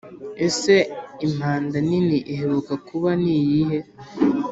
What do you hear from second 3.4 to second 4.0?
iyhe